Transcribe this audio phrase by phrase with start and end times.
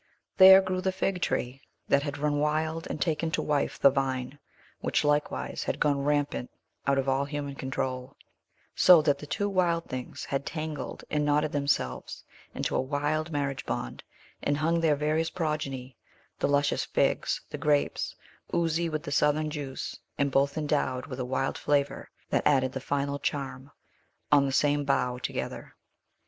[0.37, 4.39] There grew the fig tree that had run wild and taken to wife the vine,
[4.79, 6.49] which likewise had gone rampant
[6.87, 8.17] out of all human control;
[8.73, 12.23] so that the two wild things had tangled and knotted themselves
[12.55, 14.03] into a wild marriage bond,
[14.41, 15.95] and hung their various progeny
[16.39, 18.15] the luscious figs, the grapes,
[18.55, 22.81] oozy with the Southern juice, and both endowed with a wild flavor that added the
[22.81, 23.69] final charm
[24.31, 25.75] on the same bough together.